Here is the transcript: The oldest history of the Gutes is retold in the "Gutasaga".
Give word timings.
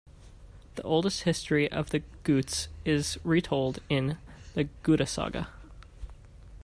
The 0.77 0.81
oldest 0.81 1.25
history 1.25 1.71
of 1.71 1.91
the 1.91 1.99
Gutes 2.23 2.69
is 2.85 3.19
retold 3.23 3.81
in 3.87 4.17
the 4.55 4.63
"Gutasaga". 4.83 5.49